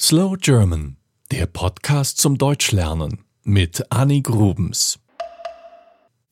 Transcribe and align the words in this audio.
Slow 0.00 0.36
German, 0.36 0.96
der 1.30 1.46
Podcast 1.46 2.18
zum 2.18 2.36
Deutschlernen 2.36 3.24
mit 3.44 3.92
Annie 3.92 4.22
Grubens. 4.22 4.98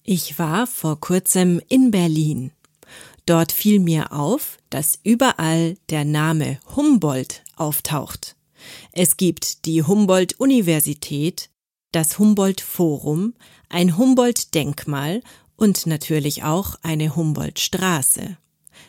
Ich 0.02 0.36
war 0.36 0.66
vor 0.66 0.98
kurzem 0.98 1.60
in 1.68 1.92
Berlin. 1.92 2.50
Dort 3.24 3.52
fiel 3.52 3.78
mir 3.78 4.12
auf, 4.12 4.58
dass 4.68 4.98
überall 5.04 5.76
der 5.90 6.04
Name 6.04 6.58
Humboldt 6.74 7.44
auftaucht. 7.54 8.34
Es 8.90 9.16
gibt 9.16 9.64
die 9.64 9.84
Humboldt-Universität, 9.84 11.48
das 11.92 12.18
Humboldt-Forum, 12.18 13.34
ein 13.68 13.96
Humboldt-Denkmal 13.96 15.22
und 15.54 15.86
natürlich 15.86 16.42
auch 16.42 16.74
eine 16.82 17.14
Humboldt-Straße. 17.14 18.36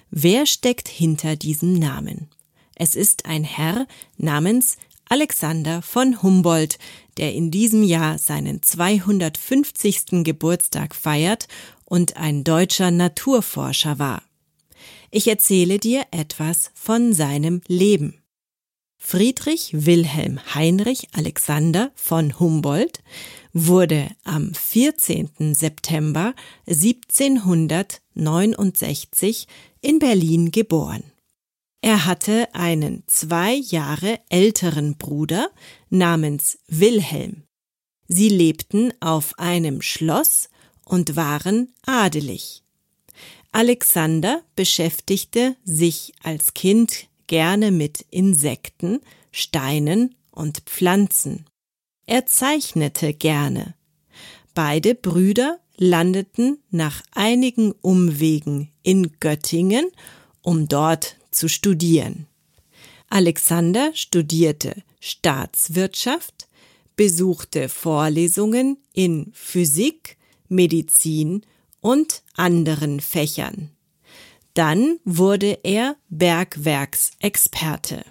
Wer 0.10 0.48
steckt 0.48 0.88
hinter 0.88 1.36
diesem 1.36 1.74
Namen? 1.74 2.32
Es 2.76 2.96
ist 2.96 3.26
ein 3.26 3.44
Herr 3.44 3.88
namens 4.18 4.78
Alexander 5.10 5.82
von 5.82 6.24
Humboldt, 6.24 6.80
der 7.18 7.34
in 7.34 7.52
diesem 7.52 7.84
Jahr 7.84 8.18
seinen 8.18 8.62
250. 8.62 10.24
Geburtstag 10.24 10.96
feiert 10.96 11.50
und 11.86 12.16
ein 12.18 12.44
deutscher 12.44 12.90
Naturforscher 12.90 14.00
war. 14.00 14.24
Ich 15.12 15.28
erzähle 15.28 15.78
dir 15.78 16.06
etwas 16.12 16.72
von 16.74 17.14
seinem 17.14 17.62
Leben. 17.68 18.24
Friedrich 18.98 19.70
Wilhelm 19.74 20.40
Heinrich 20.56 21.10
Alexander 21.12 21.92
von 21.94 22.40
Humboldt 22.40 23.04
wurde 23.52 24.08
am 24.24 24.56
14. 24.56 25.54
September 25.54 26.34
1769 26.66 29.48
in 29.82 30.00
Berlin 30.00 30.52
geboren. 30.52 31.13
Er 31.84 32.06
hatte 32.06 32.48
einen 32.56 33.04
zwei 33.08 33.56
Jahre 33.56 34.22
älteren 34.30 34.96
Bruder 34.96 35.50
namens 35.90 36.58
Wilhelm. 36.70 37.44
Sie 38.08 38.30
lebten 38.30 38.94
auf 39.02 39.38
einem 39.38 39.82
Schloss 39.82 40.48
und 40.86 41.18
waren 41.18 41.74
adelig. 41.86 42.64
Alexander 43.52 44.44
beschäftigte 44.56 45.58
sich 45.66 46.14
als 46.24 46.54
Kind 46.54 47.08
gerne 47.28 47.70
mit 47.70 48.06
Insekten, 48.12 49.02
Steinen 49.34 50.16
und 50.32 50.62
Pflanzen. 50.62 51.48
Er 52.06 52.26
zeichnete 52.26 53.14
gerne. 53.14 53.76
Beide 54.54 54.96
Brüder 54.96 55.60
landeten 55.76 56.60
nach 56.70 57.02
einigen 57.12 57.74
Umwegen 57.74 58.72
in 58.84 59.20
Göttingen, 59.20 59.92
um 60.42 60.70
dort 60.70 61.18
zu 61.34 61.50
studieren. 61.50 62.28
Alexander 63.10 63.92
studierte 63.94 64.84
Staatswirtschaft, 65.00 66.48
besuchte 66.96 67.70
Vorlesungen 67.70 68.78
in 68.94 69.32
Physik, 69.34 70.18
Medizin 70.48 71.46
und 71.82 72.24
anderen 72.36 73.02
Fächern. 73.02 73.72
Dann 74.54 75.00
wurde 75.04 75.60
er 75.64 75.96
Bergwerksexperte. 76.10 78.06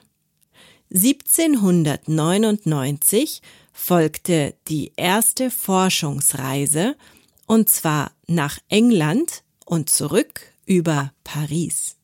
1799 0.92 3.40
folgte 3.72 4.54
die 4.68 4.92
erste 4.96 5.50
Forschungsreise, 5.50 6.96
und 7.46 7.68
zwar 7.68 8.12
nach 8.26 8.58
England 8.68 9.44
und 9.64 9.88
zurück 9.88 10.52
über 10.66 11.12
Paris. 11.24 11.96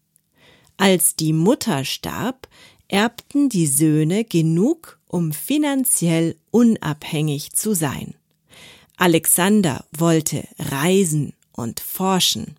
Als 0.78 1.16
die 1.16 1.32
Mutter 1.32 1.84
starb, 1.84 2.48
erbten 2.86 3.48
die 3.48 3.66
Söhne 3.66 4.24
genug, 4.24 4.98
um 5.08 5.32
finanziell 5.32 6.36
unabhängig 6.50 7.52
zu 7.52 7.74
sein. 7.74 8.14
Alexander 8.96 9.84
wollte 9.96 10.46
reisen 10.58 11.34
und 11.52 11.80
forschen. 11.80 12.56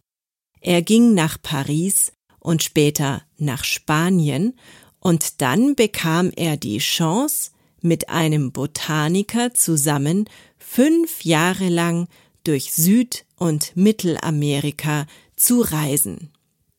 Er 0.62 0.82
ging 0.82 1.14
nach 1.14 1.42
Paris 1.42 2.12
und 2.40 2.62
später 2.62 3.24
nach 3.38 3.64
Spanien, 3.64 4.54
und 5.00 5.42
dann 5.42 5.76
bekam 5.76 6.30
er 6.36 6.58
die 6.58 6.80
Chance, 6.80 7.52
mit 7.82 8.10
einem 8.10 8.52
Botaniker 8.52 9.54
zusammen 9.54 10.26
fünf 10.58 11.24
Jahre 11.24 11.70
lang 11.70 12.10
durch 12.44 12.74
Süd- 12.74 13.24
und 13.38 13.72
Mittelamerika 13.78 15.08
zu 15.38 15.62
reisen. 15.62 16.32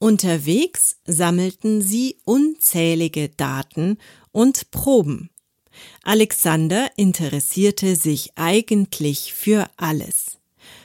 Unterwegs 0.02 0.96
sammelten 1.04 1.82
sie 1.82 2.16
unzählige 2.24 3.28
Daten 3.28 3.98
und 4.32 4.70
Proben. 4.70 5.28
Alexander 6.02 6.90
interessierte 6.96 7.96
sich 7.96 8.32
eigentlich 8.34 9.34
für 9.34 9.68
alles. 9.76 10.38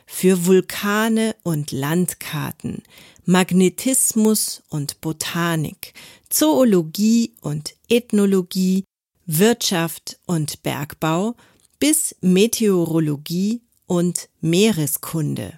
Für 0.05 0.45
Vulkane 0.45 1.33
und 1.43 1.71
Landkarten, 1.71 2.83
Magnetismus 3.23 4.63
und 4.67 4.99
Botanik, 4.99 5.93
Zoologie 6.29 7.35
und 7.39 7.73
Ethnologie, 7.87 8.83
Wirtschaft 9.25 10.19
und 10.25 10.61
Bergbau 10.61 11.35
bis 11.79 12.17
Meteorologie 12.19 13.61
und 13.87 14.27
Meereskunde. 14.41 15.57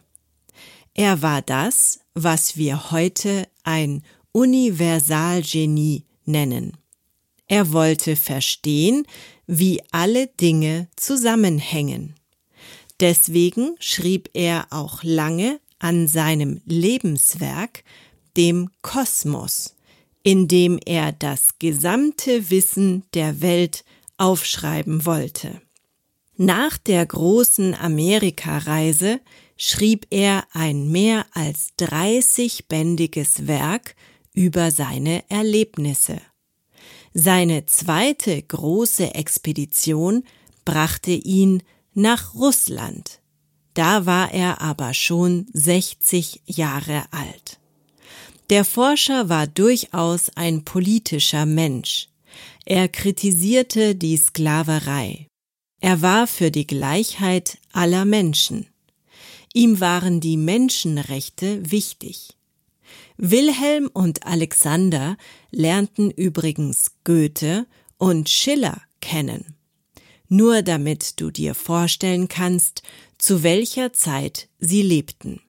Er 0.93 1.21
war 1.21 1.41
das, 1.41 1.99
was 2.23 2.57
wir 2.57 2.89
heute 2.91 3.47
ein 3.63 4.03
Universalgenie 4.31 6.05
nennen. 6.25 6.75
Er 7.47 7.71
wollte 7.71 8.15
verstehen, 8.15 9.05
wie 9.45 9.81
alle 9.91 10.27
Dinge 10.27 10.87
zusammenhängen. 10.95 12.15
Deswegen 12.99 13.75
schrieb 13.79 14.31
er 14.33 14.65
auch 14.71 15.03
lange 15.03 15.59
an 15.77 16.07
seinem 16.07 16.61
Lebenswerk, 16.65 17.83
dem 18.35 18.69
Kosmos, 18.81 19.75
in 20.23 20.47
dem 20.47 20.79
er 20.85 21.11
das 21.11 21.59
gesamte 21.59 22.49
Wissen 22.49 23.03
der 23.13 23.41
Welt 23.41 23.85
aufschreiben 24.17 25.05
wollte. 25.05 25.61
Nach 26.35 26.77
der 26.77 27.05
großen 27.05 27.75
Amerikareise 27.75 29.21
schrieb 29.57 30.07
er 30.11 30.45
ein 30.53 30.89
mehr 30.89 31.25
als 31.33 31.69
30-bändiges 31.79 33.47
Werk 33.47 33.95
über 34.33 34.71
seine 34.71 35.29
Erlebnisse. 35.29 36.21
Seine 37.13 37.65
zweite 37.65 38.41
große 38.41 39.15
Expedition 39.15 40.23
brachte 40.65 41.11
ihn 41.11 41.63
nach 41.93 42.35
Russland. 42.35 43.21
Da 43.73 44.05
war 44.05 44.31
er 44.31 44.61
aber 44.61 44.93
schon 44.93 45.47
60 45.53 46.41
Jahre 46.45 47.05
alt. 47.11 47.59
Der 48.49 48.63
Forscher 48.63 49.29
war 49.29 49.47
durchaus 49.47 50.29
ein 50.35 50.63
politischer 50.63 51.45
Mensch. 51.45 52.07
Er 52.65 52.87
kritisierte 52.87 53.95
die 53.95 54.17
Sklaverei. 54.17 55.27
Er 55.81 56.01
war 56.01 56.27
für 56.27 56.51
die 56.51 56.67
Gleichheit 56.67 57.57
aller 57.71 58.05
Menschen. 58.05 58.67
Ihm 59.57 59.79
waren 59.79 60.19
die 60.19 60.37
Menschenrechte 60.37 61.71
wichtig. 61.71 62.37
Wilhelm 63.17 63.89
und 63.91 64.23
Alexander 64.23 65.17
lernten 65.49 66.11
übrigens 66.11 66.91
Goethe 67.03 67.65
und 67.97 68.29
Schiller 68.29 68.79
kennen. 69.01 69.55
Nur 70.29 70.61
damit 70.61 71.19
du 71.19 71.31
dir 71.31 71.55
vorstellen 71.55 72.27
kannst, 72.27 72.83
zu 73.17 73.41
welcher 73.41 73.93
Zeit 73.93 74.47
sie 74.59 74.83
lebten. 74.83 75.41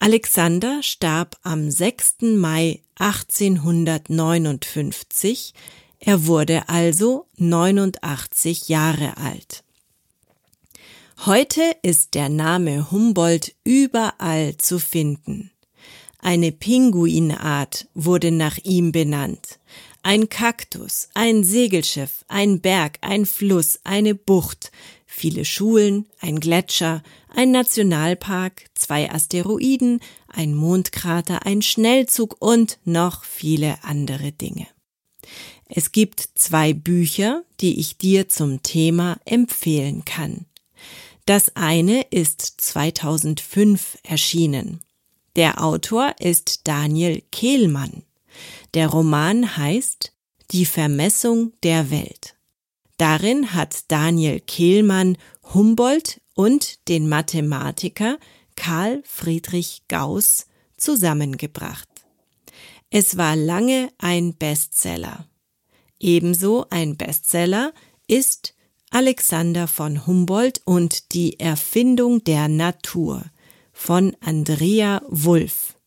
Alexander 0.00 0.82
starb 0.82 1.36
am 1.44 1.70
6. 1.70 2.22
Mai 2.22 2.82
1859 2.96 5.54
er 6.00 6.26
wurde 6.26 6.68
also 6.68 7.28
89 7.36 8.68
Jahre 8.68 9.16
alt. 9.16 9.62
Heute 11.24 11.76
ist 11.82 12.14
der 12.14 12.28
Name 12.28 12.90
Humboldt 12.90 13.54
überall 13.62 14.58
zu 14.58 14.80
finden. 14.80 15.52
Eine 16.18 16.50
Pinguinart 16.50 17.86
wurde 17.94 18.32
nach 18.32 18.58
ihm 18.64 18.90
benannt. 18.90 19.60
Ein 20.02 20.28
Kaktus, 20.28 21.10
ein 21.14 21.44
Segelschiff, 21.44 22.24
ein 22.26 22.60
Berg, 22.60 22.98
ein 23.02 23.24
Fluss, 23.24 23.78
eine 23.84 24.16
Bucht, 24.16 24.72
viele 25.06 25.44
Schulen, 25.44 26.06
ein 26.18 26.40
Gletscher, 26.40 27.04
ein 27.28 27.52
Nationalpark, 27.52 28.64
zwei 28.74 29.08
Asteroiden, 29.08 30.00
ein 30.26 30.56
Mondkrater, 30.56 31.46
ein 31.46 31.62
Schnellzug 31.62 32.34
und 32.40 32.80
noch 32.84 33.22
viele 33.22 33.76
andere 33.84 34.32
Dinge. 34.32 34.66
Es 35.66 35.92
gibt 35.92 36.18
zwei 36.34 36.72
Bücher, 36.72 37.44
die 37.60 37.78
ich 37.78 37.96
dir 37.96 38.28
zum 38.28 38.64
Thema 38.64 39.20
empfehlen 39.24 40.04
kann. 40.04 40.46
Das 41.26 41.54
eine 41.54 42.02
ist 42.10 42.60
2005 42.60 43.98
erschienen. 44.02 44.80
Der 45.36 45.62
Autor 45.62 46.14
ist 46.18 46.66
Daniel 46.66 47.22
Kehlmann. 47.30 48.02
Der 48.74 48.88
Roman 48.88 49.56
heißt 49.56 50.12
Die 50.50 50.66
Vermessung 50.66 51.52
der 51.62 51.90
Welt. 51.90 52.34
Darin 52.96 53.54
hat 53.54 53.90
Daniel 53.90 54.40
Kehlmann 54.40 55.16
Humboldt 55.54 56.20
und 56.34 56.88
den 56.88 57.08
Mathematiker 57.08 58.18
Karl 58.56 59.02
Friedrich 59.04 59.82
Gauss 59.88 60.46
zusammengebracht. 60.76 61.88
Es 62.90 63.16
war 63.16 63.36
lange 63.36 63.90
ein 63.98 64.34
Bestseller. 64.34 65.26
Ebenso 65.98 66.66
ein 66.68 66.96
Bestseller 66.96 67.72
ist 68.06 68.54
Alexander 68.94 69.68
von 69.68 70.06
Humboldt 70.06 70.60
und 70.66 71.14
die 71.14 71.40
Erfindung 71.40 72.22
der 72.24 72.48
Natur 72.48 73.24
von 73.72 74.14
Andrea 74.20 75.00
Wulff. 75.08 75.78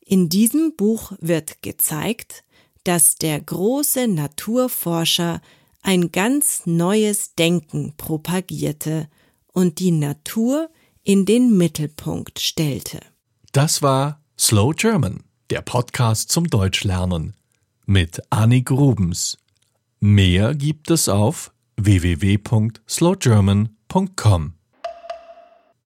In 0.00 0.30
diesem 0.30 0.74
Buch 0.74 1.12
wird 1.20 1.60
gezeigt, 1.60 2.42
dass 2.84 3.16
der 3.16 3.38
große 3.38 4.08
Naturforscher 4.08 5.42
ein 5.82 6.10
ganz 6.10 6.62
neues 6.64 7.34
Denken 7.34 7.92
propagierte 7.98 9.08
und 9.52 9.78
die 9.78 9.90
Natur 9.90 10.70
in 11.02 11.26
den 11.26 11.58
Mittelpunkt 11.58 12.38
stellte. 12.40 13.00
Das 13.52 13.82
war 13.82 14.22
Slow 14.38 14.72
German, 14.74 15.24
der 15.50 15.60
Podcast 15.60 16.30
zum 16.30 16.46
Deutschlernen 16.46 17.36
mit 17.84 18.22
Annik 18.30 18.68
Grubens. 18.68 19.36
Mehr 20.00 20.54
gibt 20.54 20.90
es 20.90 21.10
auf 21.10 21.52
www.slowgerman.com. 21.82 24.61